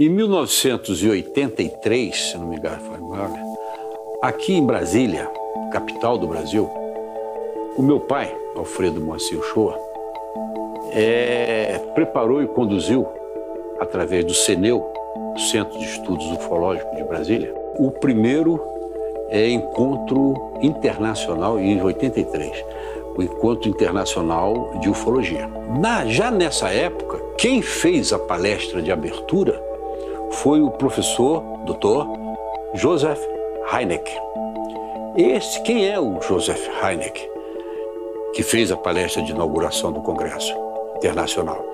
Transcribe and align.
Em 0.00 0.08
1983, 0.08 2.30
se 2.30 2.38
não 2.38 2.46
me 2.46 2.56
engano, 2.56 2.80
foi 2.82 2.98
aqui 4.22 4.54
em 4.54 4.64
Brasília, 4.64 5.28
capital 5.72 6.16
do 6.16 6.28
Brasil, 6.28 6.70
o 7.76 7.82
meu 7.82 7.98
pai, 7.98 8.32
Alfredo 8.54 9.00
Moacir 9.00 9.42
Shoa, 9.42 9.76
é, 10.92 11.80
preparou 11.96 12.40
e 12.40 12.46
conduziu, 12.46 13.08
através 13.80 14.24
do 14.24 14.34
CENEU, 14.34 14.86
Centro 15.50 15.76
de 15.76 15.86
Estudos 15.86 16.30
Ufológicos 16.30 16.96
de 16.96 17.02
Brasília, 17.02 17.52
o 17.76 17.90
primeiro 17.90 18.62
é, 19.30 19.50
encontro 19.50 20.52
internacional, 20.62 21.58
em 21.58 21.82
83, 21.82 22.64
o 23.16 23.22
Encontro 23.24 23.68
Internacional 23.68 24.78
de 24.78 24.88
Ufologia. 24.88 25.48
Na, 25.80 26.06
já 26.06 26.30
nessa 26.30 26.68
época, 26.68 27.18
quem 27.36 27.60
fez 27.60 28.12
a 28.12 28.18
palestra 28.20 28.80
de 28.80 28.92
abertura 28.92 29.66
foi 30.30 30.60
o 30.60 30.70
professor, 30.70 31.42
doutor 31.64 32.06
Joseph 32.74 33.20
Heineck. 33.72 34.10
Esse, 35.16 35.62
quem 35.62 35.88
é 35.88 35.98
o 35.98 36.20
Joseph 36.20 36.68
Heineck, 36.82 37.28
que 38.34 38.42
fez 38.42 38.70
a 38.70 38.76
palestra 38.76 39.22
de 39.22 39.32
inauguração 39.32 39.90
do 39.92 40.00
Congresso 40.00 40.54
Internacional? 40.96 41.64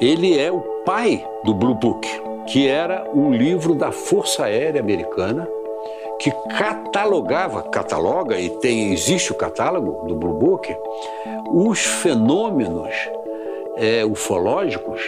Ele 0.00 0.38
é 0.38 0.50
o 0.50 0.60
pai 0.84 1.24
do 1.44 1.52
Blue 1.52 1.74
Book, 1.74 2.08
que 2.46 2.68
era 2.68 3.04
um 3.12 3.32
livro 3.32 3.74
da 3.74 3.92
Força 3.92 4.44
Aérea 4.44 4.80
Americana 4.80 5.48
que 6.18 6.32
catalogava, 6.58 7.62
cataloga 7.62 8.38
e 8.38 8.50
tem, 8.58 8.92
existe 8.92 9.30
o 9.30 9.36
catálogo 9.36 10.06
do 10.06 10.16
Blue 10.16 10.34
Book, 10.34 10.74
os 11.52 11.80
fenômenos 11.80 12.94
é, 13.76 14.04
ufológicos 14.04 15.00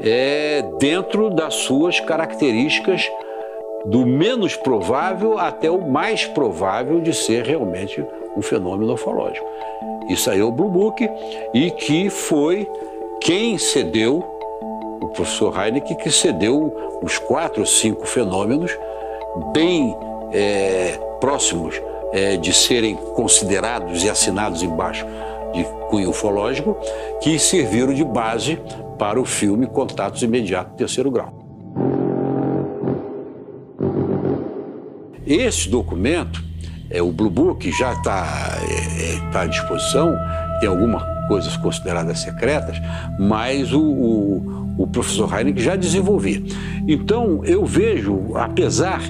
é, 0.00 0.62
dentro 0.78 1.30
das 1.30 1.54
suas 1.54 2.00
características 2.00 3.08
do 3.84 4.06
menos 4.06 4.56
provável 4.56 5.38
até 5.38 5.70
o 5.70 5.86
mais 5.86 6.24
provável 6.24 7.00
de 7.00 7.12
ser 7.12 7.44
realmente 7.44 8.04
um 8.36 8.42
fenômeno 8.42 8.94
ufológico. 8.94 9.46
Isso 10.08 10.30
aí 10.30 10.40
é 10.40 10.44
o 10.44 10.50
Blue 10.50 10.70
Book 10.70 11.08
e 11.52 11.70
que 11.70 12.10
foi 12.10 12.68
quem 13.20 13.58
cedeu, 13.58 14.24
o 15.00 15.08
professor 15.08 15.54
Heineck, 15.58 15.94
que 15.96 16.10
cedeu 16.10 16.72
os 17.02 17.18
quatro 17.18 17.60
ou 17.60 17.66
cinco 17.66 18.06
fenômenos 18.06 18.76
bem 19.52 19.96
é, 20.32 20.98
próximos 21.20 21.80
é, 22.12 22.36
de 22.36 22.52
serem 22.52 22.94
considerados 23.14 24.04
e 24.04 24.10
assinados 24.10 24.62
embaixo 24.62 25.06
de 25.54 25.64
cunho 25.88 26.10
ufológico, 26.10 26.76
que 27.22 27.38
serviram 27.38 27.94
de 27.94 28.04
base 28.04 28.58
para 28.98 29.20
o 29.20 29.24
filme 29.24 29.66
Contatos 29.66 30.22
Imediatos 30.22 30.76
Terceiro 30.76 31.10
Grau. 31.10 31.44
Esse 35.26 35.70
documento, 35.70 36.42
é, 36.90 37.00
o 37.00 37.10
Blue 37.10 37.30
Book, 37.30 37.70
já 37.72 37.92
está 37.92 38.58
é, 38.68 39.14
é 39.14 39.30
tá 39.32 39.42
à 39.42 39.46
disposição, 39.46 40.14
tem 40.60 40.68
algumas 40.68 41.02
coisas 41.28 41.56
consideradas 41.56 42.18
secretas, 42.18 42.76
mas 43.18 43.72
o, 43.72 43.80
o, 43.80 44.74
o 44.78 44.86
professor 44.86 45.32
Heineck 45.34 45.62
já 45.62 45.76
desenvolvia. 45.76 46.42
Então, 46.86 47.42
eu 47.44 47.64
vejo, 47.64 48.36
apesar 48.36 49.00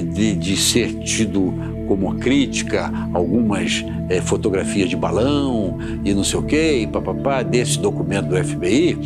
de, 0.00 0.34
de 0.34 0.56
ser 0.56 1.00
tido 1.00 1.71
como 1.92 2.14
crítica 2.14 2.90
algumas 3.12 3.84
é, 4.08 4.18
fotografias 4.22 4.88
de 4.88 4.96
balão 4.96 5.76
e 6.02 6.14
não 6.14 6.24
sei 6.24 6.40
o 6.40 6.42
quê, 6.42 6.78
e 6.80 6.86
papapá, 6.86 7.42
desse 7.42 7.78
documento 7.78 8.28
do 8.28 8.42
FBI, 8.42 8.98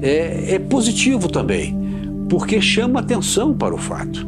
é, 0.00 0.54
é 0.54 0.58
positivo 0.58 1.28
também, 1.28 1.76
porque 2.30 2.58
chama 2.58 3.00
atenção 3.00 3.52
para 3.52 3.74
o 3.74 3.78
fato. 3.78 4.26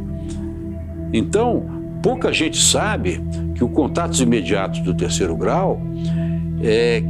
Então, 1.14 1.64
pouca 2.02 2.30
gente 2.30 2.60
sabe 2.60 3.22
que 3.54 3.64
o 3.64 3.68
contatos 3.70 4.20
imediatos 4.20 4.80
do 4.80 4.92
terceiro 4.92 5.34
grau, 5.34 5.80
é, 6.62 7.02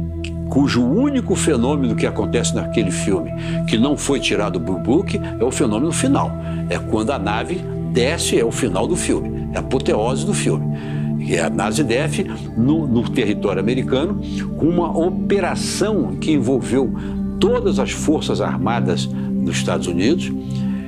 cujo 0.49 0.81
único 0.81 1.35
fenômeno 1.35 1.93
que 1.93 2.07
acontece 2.07 2.55
naquele 2.55 2.91
filme, 2.91 3.31
que 3.67 3.77
não 3.77 3.97
foi 3.97 4.21
tirado 4.21 4.59
do 4.59 4.77
Book, 4.77 5.19
é 5.39 5.43
o 5.43 5.51
fenômeno 5.51 5.91
final. 5.91 6.31
É 6.69 6.79
quando 6.79 7.11
a 7.11 7.19
nave 7.19 7.59
desce, 7.91 8.39
é 8.39 8.45
o 8.45 8.51
final 8.51 8.87
do 8.87 8.95
filme, 8.95 9.34
é 9.55 9.57
a 9.57 9.61
apoteose 9.61 10.25
do 10.25 10.33
filme. 10.33 10.77
E 11.19 11.35
é 11.35 11.43
a 11.43 11.49
Nazidef 11.49 12.23
no, 12.55 12.85
no 12.85 13.09
território 13.09 13.59
americano, 13.59 14.21
com 14.57 14.67
uma 14.67 14.95
operação 14.95 16.15
que 16.17 16.31
envolveu 16.31 16.93
todas 17.39 17.79
as 17.79 17.91
forças 17.91 18.41
armadas 18.41 19.05
dos 19.05 19.55
Estados 19.57 19.87
Unidos 19.87 20.31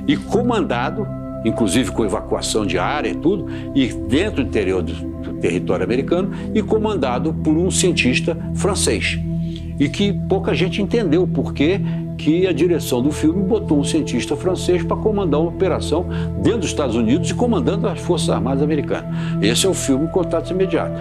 e 0.06 0.16
comandado, 0.16 1.06
inclusive 1.44 1.90
com 1.90 2.04
evacuação 2.04 2.64
de 2.64 2.78
área 2.78 3.08
e 3.08 3.14
tudo, 3.14 3.46
e 3.74 3.88
dentro 3.88 4.42
do 4.42 4.48
interior 4.48 4.82
do, 4.82 4.92
do 4.92 5.34
território 5.40 5.84
americano, 5.84 6.30
e 6.54 6.62
comandado 6.62 7.32
por 7.32 7.56
um 7.56 7.70
cientista 7.70 8.36
francês. 8.54 9.18
E 9.78 9.88
que 9.88 10.12
pouca 10.28 10.54
gente 10.54 10.82
entendeu 10.82 11.26
por 11.26 11.52
quê 11.52 11.80
que 12.18 12.46
a 12.46 12.52
direção 12.52 13.00
do 13.00 13.12
filme 13.12 13.42
botou 13.44 13.78
um 13.78 13.84
cientista 13.84 14.36
francês 14.36 14.82
para 14.82 14.96
comandar 14.96 15.40
uma 15.40 15.50
operação 15.50 16.04
dentro 16.42 16.60
dos 16.60 16.68
Estados 16.68 16.96
Unidos 16.96 17.30
e 17.30 17.34
comandando 17.34 17.86
as 17.86 18.00
Forças 18.00 18.28
Armadas 18.28 18.62
Americanas. 18.62 19.14
Esse 19.40 19.66
é 19.66 19.68
o 19.68 19.74
filme 19.74 20.08
Contatos 20.08 20.50
Imediatos. 20.50 20.98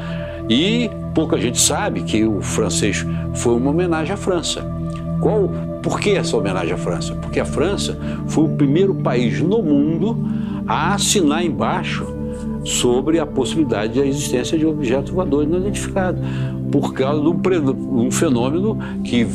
E 0.47 0.89
pouca 1.13 1.37
gente 1.37 1.59
sabe 1.59 2.03
que 2.03 2.23
o 2.23 2.39
francês 2.39 3.05
foi 3.33 3.55
uma 3.55 3.71
homenagem 3.71 4.13
à 4.13 4.17
França. 4.17 4.63
Qual, 5.19 5.49
por 5.81 5.99
que 5.99 6.11
essa 6.11 6.37
homenagem 6.37 6.73
à 6.73 6.77
França? 6.77 7.15
Porque 7.15 7.39
a 7.39 7.45
França 7.45 7.97
foi 8.27 8.45
o 8.45 8.49
primeiro 8.49 8.93
país 8.93 9.41
no 9.41 9.61
mundo 9.63 10.17
a 10.67 10.93
assinar 10.93 11.43
embaixo 11.43 12.05
sobre 12.63 13.17
a 13.19 13.25
possibilidade 13.25 13.99
da 13.99 14.05
existência 14.05 14.57
de 14.57 14.65
objetos 14.65 15.11
voadores 15.11 15.49
não 15.49 15.57
identificados, 15.57 16.21
por 16.71 16.93
causa 16.93 17.21
de 17.21 17.27
um, 17.27 18.11
fenômeno 18.11 18.77
que 19.03 19.25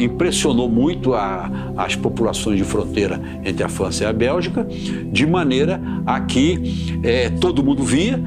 impressionou 0.00 0.68
muito 0.68 1.14
a, 1.14 1.50
as 1.76 1.96
populações 1.96 2.58
de 2.58 2.64
fronteira 2.64 3.20
entre 3.44 3.64
a 3.64 3.68
França 3.68 4.04
e 4.04 4.06
a 4.06 4.12
Bélgica, 4.12 4.66
de 5.12 5.26
maneira 5.26 5.80
a 6.06 6.20
que 6.20 6.98
eh, 7.02 7.30
todo 7.40 7.62
mundo 7.62 7.82
via, 7.82 8.22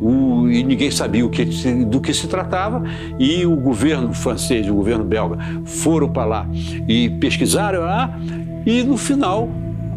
o, 0.00 0.48
e 0.48 0.62
ninguém 0.62 0.90
sabia 0.90 1.26
que, 1.28 1.44
do 1.86 2.00
que 2.00 2.12
se 2.12 2.26
tratava, 2.26 2.82
e 3.18 3.46
o 3.46 3.56
governo 3.56 4.12
francês 4.12 4.66
e 4.66 4.70
o 4.70 4.74
governo 4.74 5.04
belga 5.04 5.38
foram 5.64 6.08
para 6.08 6.24
lá 6.24 6.48
e 6.86 7.08
pesquisaram 7.08 7.80
lá, 7.80 8.18
e 8.66 8.82
no 8.82 8.96
final 8.96 9.48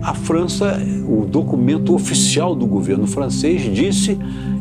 a 0.02 0.14
França, 0.14 0.80
o 1.08 1.26
documento 1.26 1.94
oficial 1.94 2.56
do 2.56 2.66
governo 2.66 3.08
francês 3.08 3.62
disse 3.74 4.18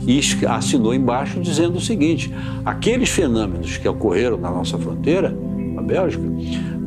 e 0.06 0.20
assinou 0.46 0.94
embaixo 0.94 1.40
dizendo 1.40 1.76
o 1.76 1.80
seguinte: 1.80 2.32
aqueles 2.64 3.10
fenômenos 3.10 3.76
que 3.76 3.86
ocorreram 3.86 4.38
na 4.38 4.50
nossa 4.50 4.78
fronteira, 4.78 5.36
Bélgica, 5.86 6.24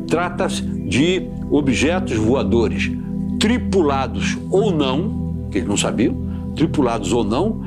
trata-se 0.06 0.62
de 0.62 1.22
objetos 1.50 2.16
voadores 2.16 2.90
tripulados 3.38 4.38
ou 4.50 4.70
não, 4.70 5.48
que 5.50 5.58
eles 5.58 5.68
não 5.68 5.76
sabiam, 5.76 6.14
tripulados 6.54 7.12
ou 7.12 7.24
não, 7.24 7.62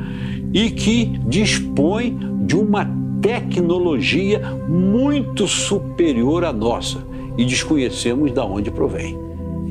e 0.53 0.69
que 0.69 1.05
dispõem 1.27 2.17
de 2.45 2.55
uma 2.55 2.87
tecnologia 3.21 4.39
muito 4.67 5.47
superior 5.47 6.43
à 6.43 6.53
nossa 6.53 6.99
e 7.37 7.45
desconhecemos 7.45 8.31
de 8.31 8.39
onde 8.39 8.69
provém. 8.69 9.17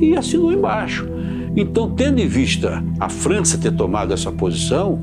E 0.01 0.17
assinou 0.17 0.53
embaixo. 0.53 1.07
Então, 1.57 1.91
tendo 1.91 2.21
em 2.21 2.27
vista 2.27 2.83
a 2.99 3.09
França 3.09 3.59
ter 3.59 3.73
tomado 3.73 4.13
essa 4.13 4.33
posição, 4.33 5.01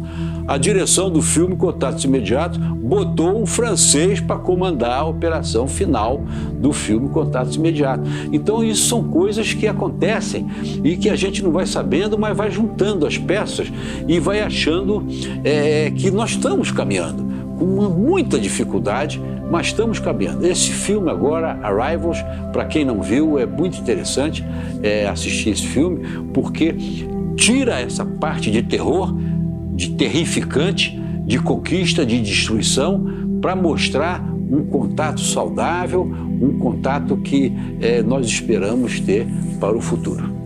a 0.47 0.57
direção 0.57 1.11
do 1.11 1.21
filme 1.21 1.55
Contatos 1.55 2.03
Imediatos 2.03 2.57
botou 2.57 3.39
um 3.39 3.45
francês 3.45 4.19
para 4.19 4.37
comandar 4.37 4.99
a 4.99 5.05
operação 5.05 5.67
final 5.67 6.23
do 6.59 6.73
filme 6.73 7.07
Contatos 7.09 7.55
Imediatos. 7.55 8.09
Então, 8.33 8.63
isso 8.63 8.87
são 8.87 9.03
coisas 9.03 9.53
que 9.53 9.67
acontecem 9.67 10.47
e 10.83 10.97
que 10.97 11.07
a 11.07 11.15
gente 11.15 11.43
não 11.43 11.51
vai 11.51 11.67
sabendo, 11.67 12.17
mas 12.17 12.35
vai 12.35 12.49
juntando 12.49 13.05
as 13.05 13.15
peças 13.15 13.71
e 14.07 14.19
vai 14.19 14.41
achando 14.41 15.05
é, 15.43 15.91
que 15.91 16.09
nós 16.09 16.31
estamos 16.31 16.71
caminhando 16.71 17.28
com 17.59 17.89
muita 17.89 18.39
dificuldade, 18.39 19.21
mas 19.51 19.67
estamos 19.67 19.99
caminhando. 19.99 20.45
Esse 20.45 20.71
filme 20.71 21.09
agora, 21.11 21.59
Arrivals, 21.61 22.17
para 22.53 22.65
quem 22.65 22.85
não 22.85 23.01
viu, 23.01 23.37
é 23.37 23.45
muito 23.45 23.77
interessante 23.79 24.45
é, 24.81 25.07
assistir 25.07 25.49
esse 25.49 25.67
filme, 25.67 25.99
porque 26.33 26.73
tira 27.35 27.79
essa 27.79 28.05
parte 28.05 28.49
de 28.49 28.63
terror 28.63 29.13
de 29.75 29.91
terrificante, 29.91 30.99
de 31.25 31.39
conquista, 31.39 32.05
de 32.05 32.19
destruição, 32.21 33.39
para 33.41 33.55
mostrar 33.55 34.21
um 34.51 34.65
contato 34.65 35.21
saudável, 35.21 36.01
um 36.41 36.57
contato 36.59 37.15
que 37.17 37.53
é, 37.79 38.01
nós 38.01 38.25
esperamos 38.25 38.99
ter 38.99 39.25
para 39.59 39.77
o 39.77 39.81
futuro. 39.81 40.38